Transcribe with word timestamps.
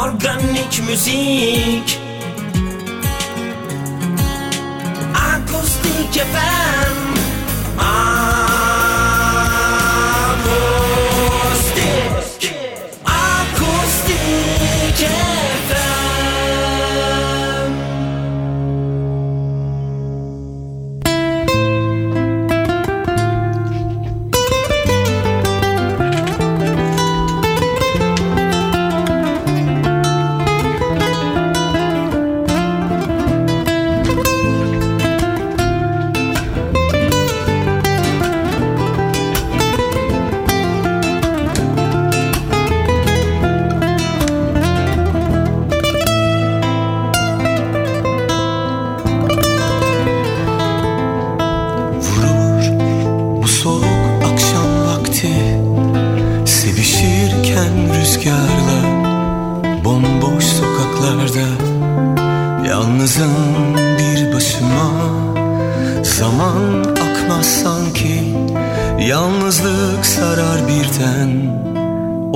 Organik 0.00 0.82
müzik. 0.88 2.00
Akustik 5.14 6.14
FM 6.14 6.69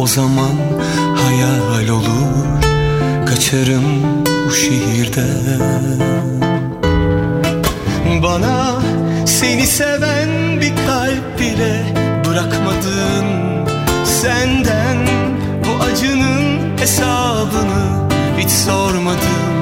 O 0.04 0.06
zaman 0.06 0.56
hayal 1.16 1.88
olur 1.88 2.62
Kaçarım 3.26 3.84
bu 4.46 4.52
şehirden 4.52 6.00
bana 8.22 8.82
seni 9.26 9.66
seven 9.66 10.60
bir 10.60 10.72
kalp 10.86 11.40
bile 11.40 11.84
bırakmadın. 12.28 13.26
Senden 14.04 14.98
bu 15.64 15.84
acının 15.84 16.78
hesabını 16.78 18.08
hiç 18.38 18.50
sormadım. 18.50 19.54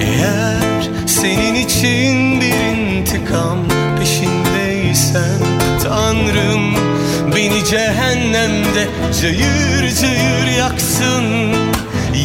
Eğer 0.00 0.88
senin 1.06 1.54
için 1.54 2.40
bir 2.40 2.54
intikam 2.54 3.58
peşindeysen 3.98 5.38
Tanrım 5.82 6.53
beni 7.44 7.64
cehennemde 7.64 8.88
cayır 9.20 9.94
cayır 10.00 10.58
yaksın. 10.58 11.24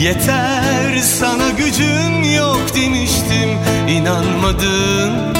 Yeter 0.01 0.97
sana 1.19 1.49
gücüm 1.49 2.33
yok 2.35 2.61
demiştim 2.75 3.49
inanmadın. 3.89 5.35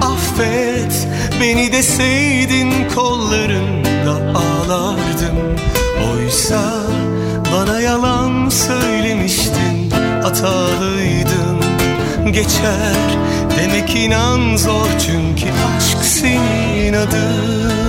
Affet 0.00 1.08
beni 1.40 1.72
deseydin 1.72 2.72
kollarında 2.94 4.38
ağlardım 4.38 5.56
Oysa 6.12 6.62
bana 7.52 7.80
yalan 7.80 8.48
söylemiştin 8.48 9.90
hatalıydın. 10.22 11.60
Geçer 12.32 12.96
demek 13.58 13.96
inan 13.96 14.56
zor 14.56 14.88
çünkü 15.06 15.52
aşk 15.76 16.04
senin 16.04 16.92
adın 16.92 17.85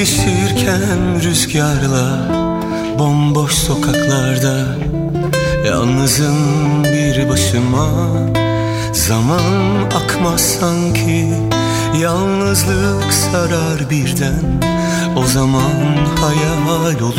Sevişirken 0.00 1.22
rüzgarla 1.22 2.18
Bomboş 2.98 3.52
sokaklarda 3.52 4.64
Yalnızım 5.66 6.84
bir 6.84 7.28
başıma. 7.28 7.88
Zaman 8.92 9.42
akmaz 9.94 10.40
sanki 10.40 11.28
Yalnızlık 12.00 13.12
sarar 13.12 13.90
birden. 13.90 14.62
O 15.16 15.24
zaman 15.24 15.96
hayal 16.20 17.00
olur 17.00 17.14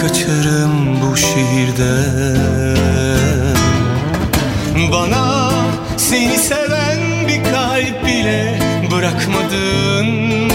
Kaçarım 0.00 1.02
bu 1.02 1.16
şehirden. 1.16 2.76
Bana 4.92 5.50
seni 5.96 6.38
seven 6.38 7.28
bir 7.28 7.44
kalp 7.44 8.06
bile 8.06 8.58
bırakmadın 8.90 10.50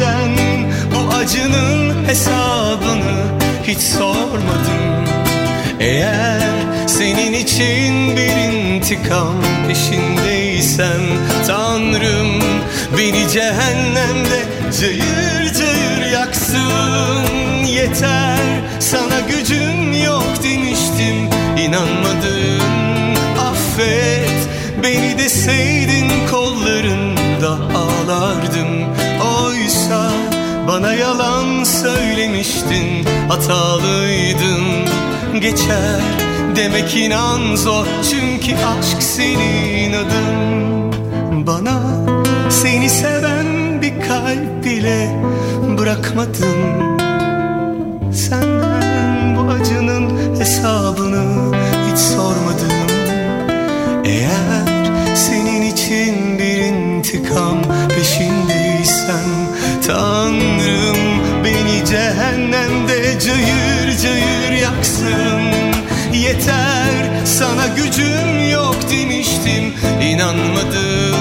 Senden 0.00 0.72
bu 0.94 1.14
acının 1.14 2.04
hesabını 2.08 3.40
hiç 3.64 3.78
sormadım. 3.78 5.04
Eğer 5.80 6.42
senin 6.86 7.32
için 7.32 8.16
bir 8.16 8.36
intikam 8.36 9.34
peşindeysem 9.68 11.00
Tanrım 11.46 12.42
beni 12.98 13.28
cehennemde 13.28 14.42
cayır 14.80 15.54
cayır 15.54 16.12
yaksın. 16.12 17.64
Yeter 17.66 18.60
sana 18.78 19.20
gücüm 19.20 20.04
yok 20.04 20.42
demiştim 20.42 21.28
inanmadın. 21.58 22.60
Affet 23.40 24.48
Beni 24.82 25.18
deseydin 25.18 26.10
kollarında 26.30 27.09
bana 30.80 30.92
yalan 30.94 31.64
söylemiştin 31.64 33.06
Hatalıydın 33.28 34.64
geçer 35.40 36.00
demek 36.56 36.96
inan 36.96 37.56
zor 37.56 37.86
Çünkü 38.10 38.56
aşk 38.56 39.02
senin 39.02 39.92
adın. 39.92 40.92
Bana 41.46 41.80
seni 42.50 42.90
seven 42.90 43.82
bir 43.82 44.00
kalp 44.08 44.64
bile 44.64 45.22
bırakmadın. 45.78 46.98
Senden 48.12 49.36
bu 49.36 49.52
acının 49.52 50.36
hesabını 50.38 51.54
hiç 51.90 51.98
sormadım. 51.98 52.70
Eğer 54.04 55.14
senin 55.14 55.62
için 55.62 56.38
bir 56.38 56.56
intikam 56.56 57.56
peşindeysen 57.88 59.49
Tanrım 59.86 60.98
beni 61.44 61.84
cehennemde 61.86 63.18
cayır 63.20 63.98
cayır 64.02 64.62
yaksın. 64.62 65.40
Yeter 66.12 67.24
sana 67.24 67.66
gücüm 67.66 68.50
yok 68.52 68.76
demiştim. 68.90 69.74
İnanmadın 70.02 71.14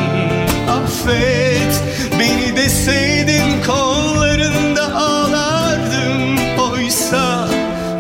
Affet. 0.70 1.84
Beni 2.20 2.56
deseydin 2.56 3.64
kollarında 3.68 4.96
ağlardım. 4.96 6.38
Oysa 6.72 7.48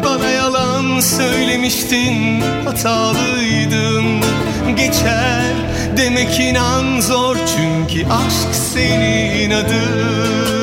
bana 0.03 0.29
yalan 0.29 0.99
söylemiştin 0.99 2.41
hatalıydım 2.65 4.08
demek 5.99 6.39
inan 6.39 6.99
zor 6.99 7.37
çünkü 7.37 8.05
aşk 8.07 8.55
senin 8.55 9.51
adın 9.51 10.58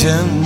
Ten 0.00 0.39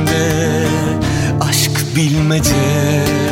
içinde 0.00 0.66
aşk 1.40 1.96
bilmece. 1.96 3.29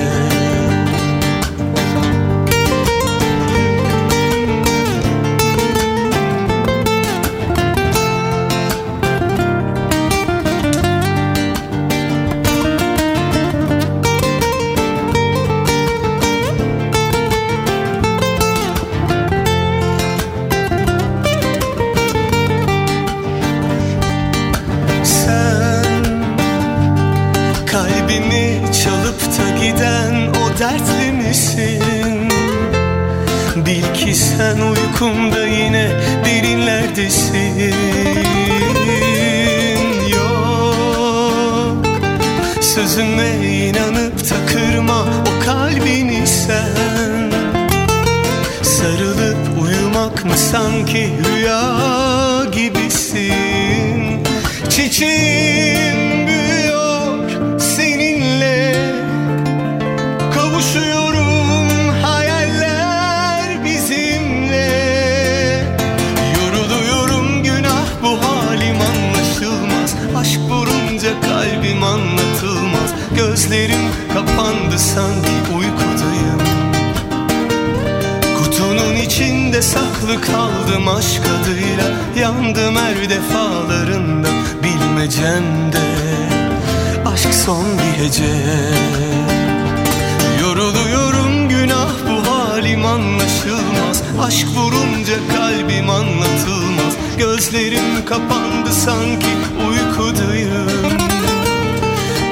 sanki 98.79 99.27
uykudayım. 99.69 100.69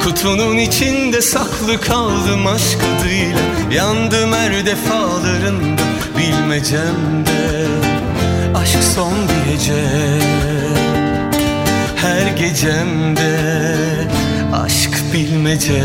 Kutunun 0.05 0.57
içinde 0.57 1.23
saklı 1.23 1.81
kaldım 1.81 2.47
aşk 2.47 2.79
adıyla. 2.97 3.41
Yandım 3.73 4.33
her 4.33 4.67
defalarında 4.67 5.83
bilmecemde. 6.19 7.67
Aşk 8.55 8.83
son 8.95 9.13
bir 9.13 9.53
gece. 9.53 9.85
Her 11.97 12.37
gecemde 12.37 13.37
Aşk 14.53 15.03
bilmece. 15.13 15.83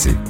passé. 0.00 0.29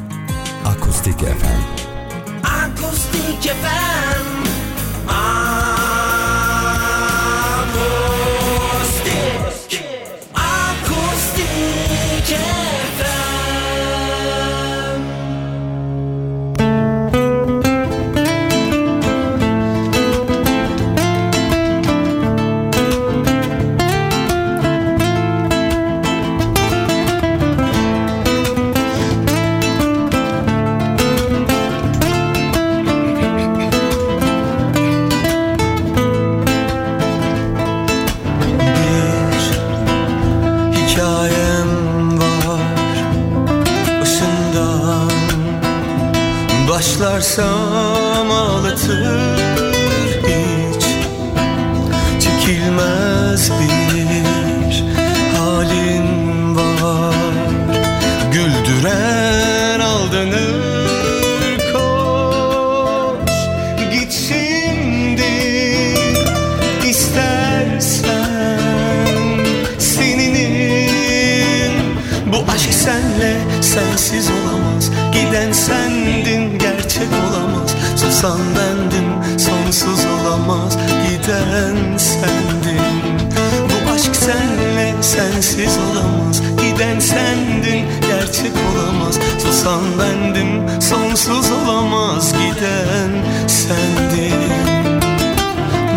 sensiz 73.71 74.31
olamaz. 74.31 74.91
Giden 75.13 75.53
sendin 75.53 76.59
gerçek 76.59 77.09
olamaz. 77.29 77.75
Susan 77.97 78.41
bendim 78.57 79.39
sonsuz 79.39 80.05
olamaz. 80.05 80.79
Giden 81.09 81.97
sendin. 81.99 83.31
Bu 83.71 83.93
aşk 83.93 84.17
senle 84.17 84.95
sensiz 85.03 85.79
olamaz. 85.79 86.43
Giden 86.63 87.01
sendin 87.01 87.87
gerçek 88.09 88.53
olamaz. 88.73 89.19
Susan 89.43 89.83
bendim 89.99 90.81
sonsuz 90.81 91.51
olamaz. 91.51 92.33
Giden 92.33 93.11
sendin. 93.47 94.51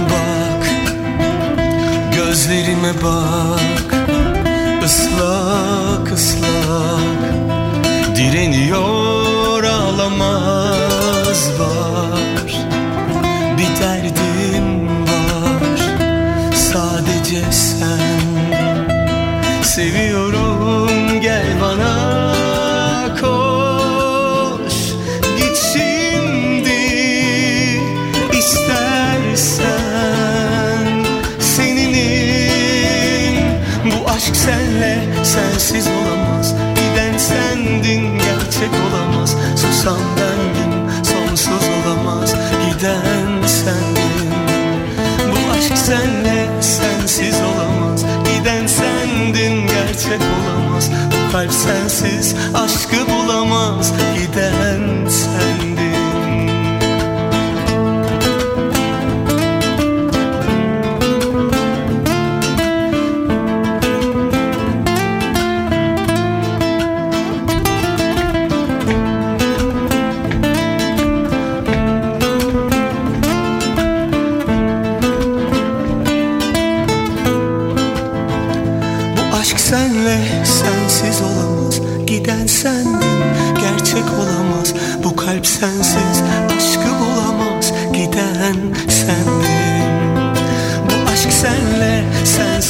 Bak 0.10 0.68
gözlerime 2.16 2.94
bak. 3.04 3.96
Islak 4.86 6.12
ıslak. 6.12 7.13
Sensiz 35.34 35.88
olamaz. 35.88 36.56
Giden 36.76 37.18
sendin 37.18 38.18
gerçek 38.18 38.70
olamaz. 38.90 39.36
Susam 39.56 40.00
bendim 40.18 40.90
sonsuz 41.04 41.64
olamaz. 41.70 42.36
Giden 42.66 43.48
sendin. 43.48 44.34
Bu 45.32 45.52
aşk 45.52 45.78
senle 45.78 46.62
sensiz 46.62 47.36
olamaz. 47.42 48.06
Giden 48.26 48.68
sendin 48.68 49.68
gerçek 49.68 50.22
olamaz. 50.22 50.90
Bu 51.12 51.32
kalp 51.32 51.54
sensiz 51.54 52.36
aşkı 52.54 53.08
bulamaz. 53.10 53.94
Giden 54.16 54.63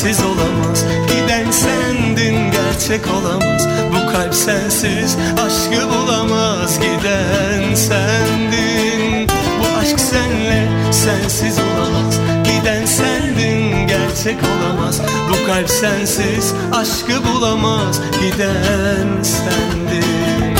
sensiz 0.03 0.25
olamaz. 0.25 0.85
Giden 1.07 1.51
sendin 1.51 2.51
gerçek 2.51 3.01
olamaz. 3.07 3.67
Bu 3.89 4.11
kalp 4.11 4.35
sensiz 4.35 5.17
aşkı 5.45 5.89
bulamaz. 5.89 6.79
Giden 6.79 7.75
sendin 7.75 9.27
Bu 9.59 9.77
aşk 9.79 9.99
senle 9.99 10.91
sensiz 10.91 11.59
olamaz. 11.59 12.19
Giden 12.43 12.85
sendin 12.85 13.87
gerçek 13.87 14.37
olamaz. 14.43 15.01
Bu 15.29 15.47
kalp 15.47 15.69
sensiz 15.69 16.53
aşkı 16.71 17.23
bulamaz. 17.33 18.01
Giden 18.21 19.23
sendin. 19.23 20.53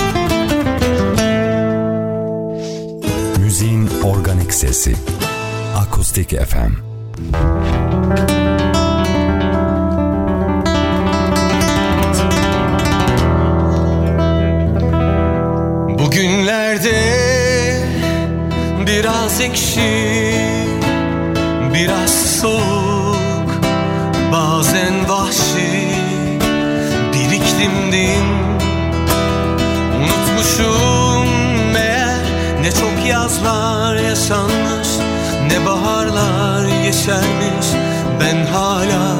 Müziğin 3.40 3.90
organik 4.04 4.54
sesi. 4.54 4.96
Akustik 5.76 6.30
FM. 6.30 6.94
Biraz 19.34 19.42
ekşi, 19.42 20.36
biraz 21.74 22.12
soğuk, 22.42 23.50
bazen 24.32 25.10
vahşi 25.10 25.90
bir 27.14 27.36
iklimdeyim. 27.36 28.26
Unutmuşum 29.98 31.28
meğer 31.74 32.22
ne 32.62 32.72
çok 32.72 33.10
yazlar 33.10 33.96
yaşanmış, 33.96 34.88
ne 35.52 35.66
baharlar 35.66 36.84
yeşermiş. 36.86 37.68
Ben 38.20 38.46
hala 38.46 39.16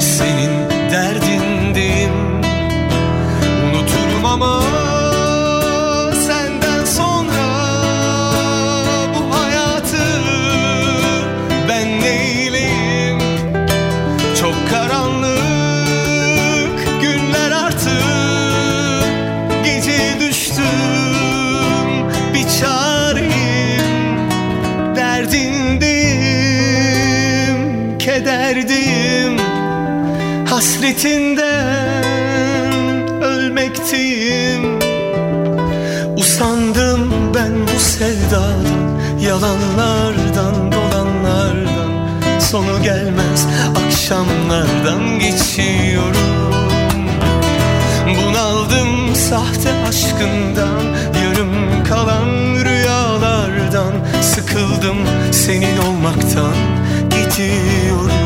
senin 0.00 0.70
derdindeyim. 0.90 2.42
Unuturum 3.64 4.24
ama 4.24 4.71
Hasretinden 30.62 31.42
ölmekteyim. 33.22 34.78
Usandım 36.16 37.34
ben 37.34 37.52
bu 37.62 37.80
sevdadan 37.80 39.00
Yalanlardan 39.20 40.72
dolanlardan. 40.72 41.90
Sonu 42.40 42.82
gelmez 42.82 43.46
akşamlardan 43.86 45.18
geçiyorum. 45.18 46.52
Bunaldım 48.06 49.14
sahte 49.14 49.70
aşkından 49.88 50.82
Yarım 51.24 51.84
kalan 51.88 52.28
rüyalardan. 52.64 53.92
Sıkıldım 54.22 54.98
senin 55.32 55.78
olmaktan 55.78 56.54
Gidiyorum 57.10 58.21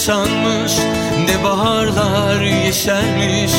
yaşanmış, 0.00 0.78
ne 1.28 1.44
baharlar 1.44 2.40
yeşermiş. 2.40 3.52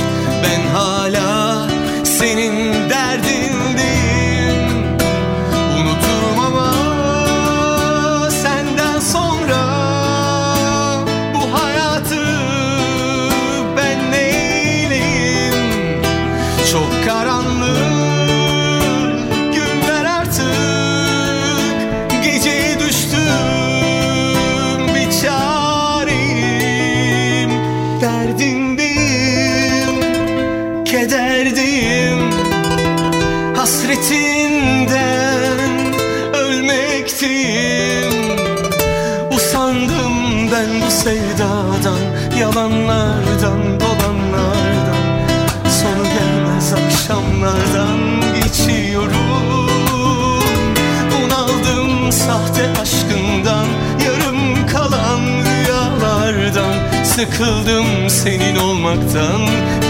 Sıkıldım 57.21 58.09
senin 58.09 58.55
olmaktan 58.55 59.41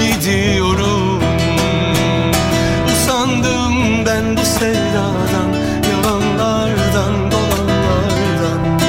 gidiyorum. 0.07 1.23
Usandım 2.88 4.05
ben 4.05 4.38
bu 4.38 4.41
sevdadan 4.41 5.53
Yalanlardan 5.91 7.31
dolanlardan. 7.31 8.79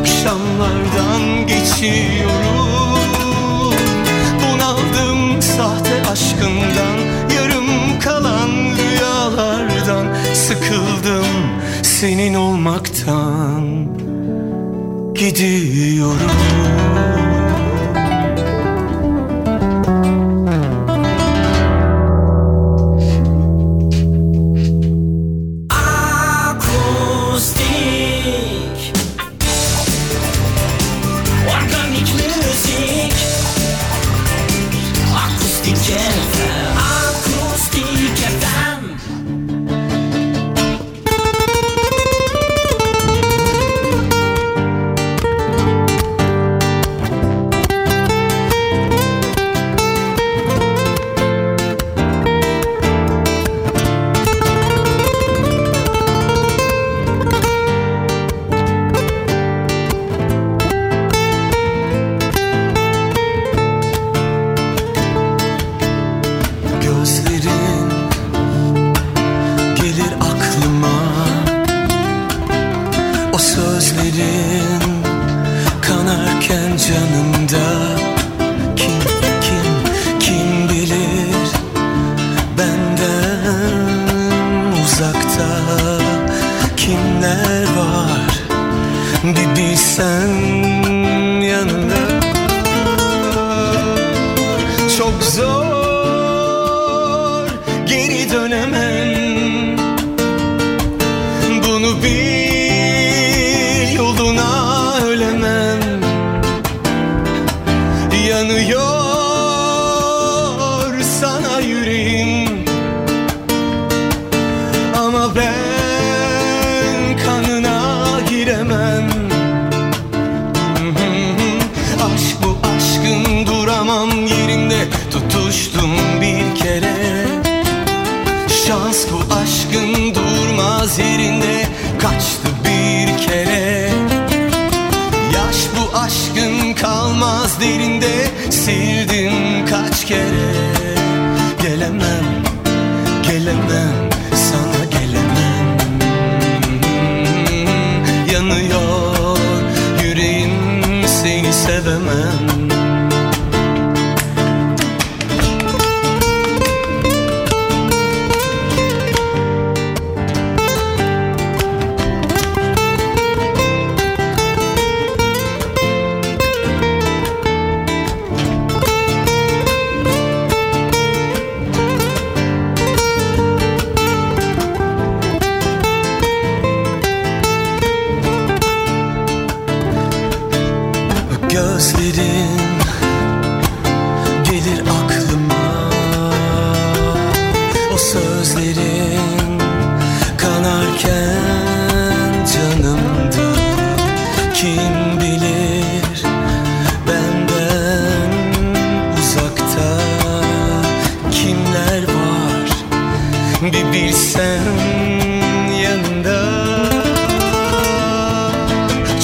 Akşamlardan 0.00 1.46
geçiyorum. 1.46 2.64
Bunaldım 4.42 5.42
sahte 5.42 6.10
aşkından 6.12 6.96
Yarım 7.36 8.00
kalan 8.00 8.50
rüyalardan. 8.50 10.06
Sıkıldım 10.34 11.26
senin 11.82 12.34
olmaktan 12.34 13.59
gidiyorum. 15.20 16.30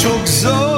çok 0.07 0.29
zor. 0.29 0.76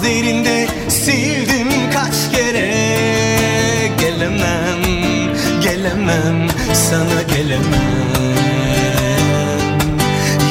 gözlerinde 0.00 0.66
sildim 0.88 1.68
kaç 1.92 2.36
kere. 2.36 2.70
Gelemem, 4.00 4.82
gelemem, 5.62 6.48
sana 6.74 7.22
gelemem. 7.36 8.36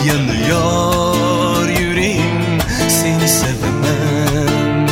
Yanıyor 0.07 1.69
yüreğim, 1.79 2.59
seni 2.89 3.27
sevemem. 3.27 4.87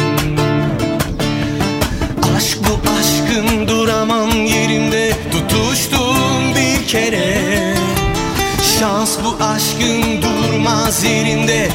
Aşk 2.38 2.58
bu 2.60 2.89
aşkın 3.00 3.67
duramam 3.67 4.32
yerimde 4.46 5.13
tutuştum 5.32 6.17
bir 6.56 6.88
kere. 6.88 7.38
Şans 8.80 9.17
bu 9.24 9.43
aşkın 9.43 10.22
durmaz 10.22 11.04
yerinde 11.04 11.70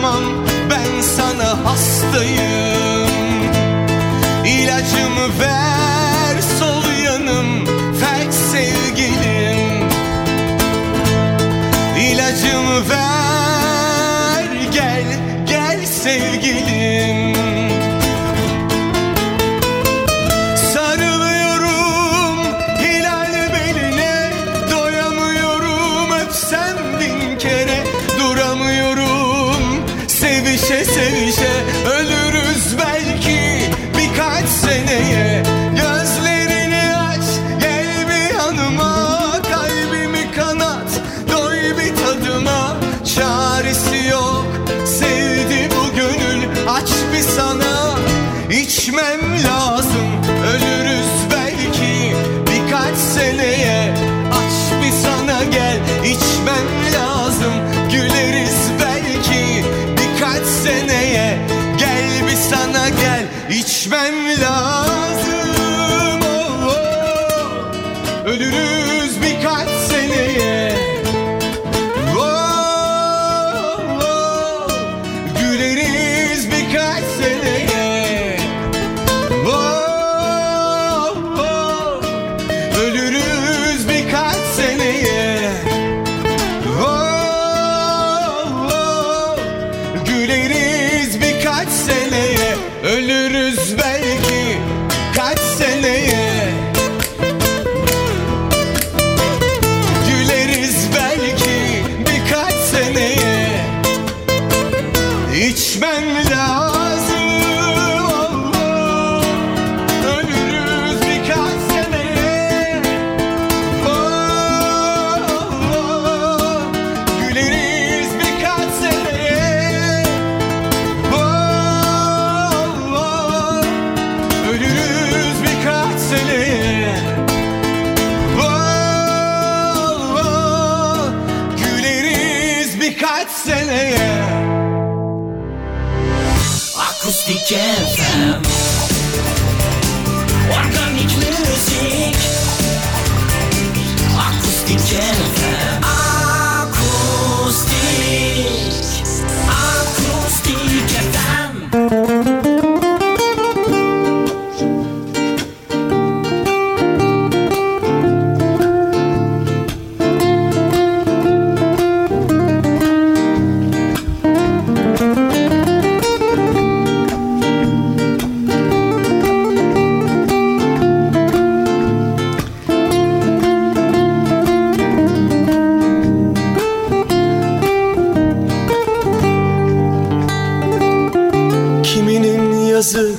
Tamam 0.00 0.22
ben 0.70 1.00
sana 1.00 1.64
hastayım. 1.64 2.57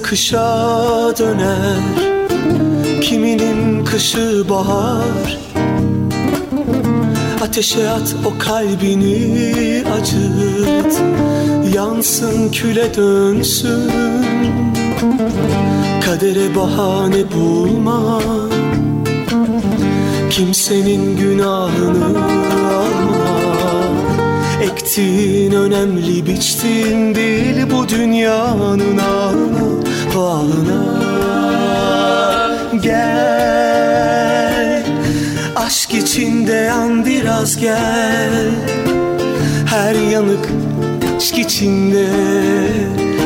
kışa 0.09 1.17
döner. 1.19 1.79
Kiminin 3.01 3.85
kışı 3.85 4.49
bahar. 4.49 5.37
Ateşe 7.41 7.89
at 7.89 8.15
o 8.25 8.39
kalbini 8.39 9.83
acıt. 9.99 11.01
Yansın 11.75 12.51
küle 12.51 12.95
dönsün. 12.95 13.91
Kadere 16.05 16.55
bahane 16.55 17.31
bulma. 17.31 18.21
Kimsenin 20.29 21.17
günahını 21.17 22.05
alma. 22.05 23.19
Ektiğin 24.63 25.51
önemli 25.51 26.27
biçtiğin 26.27 27.15
değil 27.15 27.57
bu 27.71 27.89
dünyanın 27.89 28.97
ağına 28.97 29.88
Bağına 30.15 30.99
Gel 32.83 33.49
Aşk 35.55 35.93
içinde 35.93 36.53
yan 36.53 37.05
biraz 37.05 37.57
gel. 37.57 38.49
Her 39.69 39.95
yanık 40.11 40.49
aşk 41.29 41.37
içinde 41.37 42.07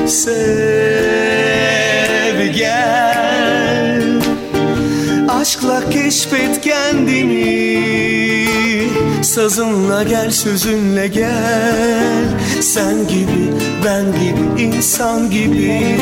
Sev 0.07 0.43
gel. 2.53 4.01
Aşkla 5.29 5.89
keşfet 5.89 6.61
kendini 6.61 8.32
Sazınla 9.23 10.03
gel 10.03 10.31
sözünle 10.31 11.07
gel. 11.07 12.25
Sen 12.61 13.07
gibi 13.07 13.53
ben 13.85 14.05
gibi 14.05 14.61
insan 14.61 15.31
gibi 15.31 15.97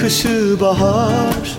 kışı 0.00 0.60
bahar. 0.60 1.58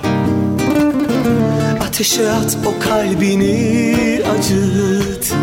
Ateşe 1.88 2.30
at 2.30 2.58
o 2.66 2.80
kalbini 2.80 3.96
acıt. 4.38 5.34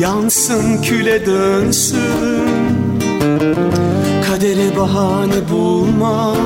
Yansın 0.00 0.82
küle 0.82 1.26
dönsün. 1.26 1.98
Kadere 4.26 4.76
bahane 4.76 5.48
bulma. 5.50 6.36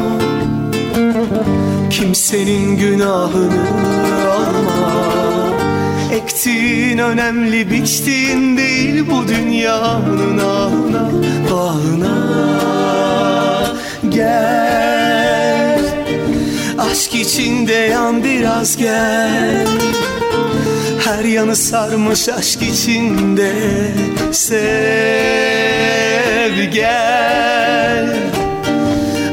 Kimsenin 1.90 2.76
günahını 2.76 3.66
alma. 4.32 4.92
Ektiğin 6.12 6.98
önemli 6.98 7.70
biçtiğin 7.70 8.56
değil 8.56 9.04
bu 9.10 9.28
dünyanın 9.28 10.38
ağına 10.38 11.10
bağına. 11.50 12.32
Gel 14.08 15.01
Aşk 16.92 17.14
içinde 17.14 17.72
yan 17.72 18.24
biraz 18.24 18.76
gel. 18.76 19.66
Her 21.04 21.24
yanı 21.24 21.56
sarmış 21.56 22.28
aşk 22.28 22.62
içinde. 22.62 23.52
Sev 24.32 24.54
gel. 26.72 28.16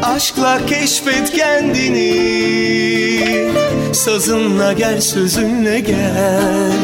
Aşkla 0.03 0.65
keşfet 0.65 1.31
kendini. 1.31 2.19
Sazınla 3.93 4.73
gel 4.73 5.01
sözünle 5.01 5.79
gel. 5.79 6.77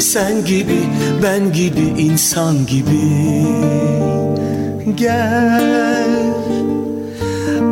Sen 0.00 0.44
gibi 0.44 0.80
ben 1.22 1.52
gibi 1.52 2.00
insan 2.02 2.66
gibi. 2.66 3.12
Gel 4.94 6.21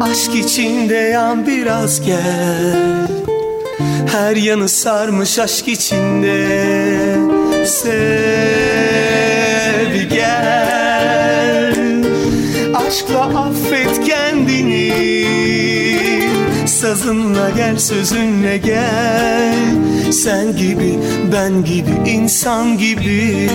Aşk 0.00 0.34
içinde 0.34 0.94
yan 0.94 1.46
biraz 1.46 2.06
gel. 2.06 3.08
Her 4.12 4.36
yanı 4.36 4.68
sarmış 4.68 5.38
aşk 5.38 5.68
içinde. 5.68 6.46
Sev 7.66 7.90
gel. 10.10 11.74
Aşkla 12.74 13.20
affet 13.20 14.04
kendini. 14.06 14.92
Sazınla 16.66 17.50
gel 17.50 17.78
sözünle 17.78 18.56
gel. 18.56 19.54
Sen 20.12 20.56
gibi 20.56 20.98
ben 21.32 21.64
gibi 21.64 22.10
insan 22.10 22.78
gibi 22.78 23.50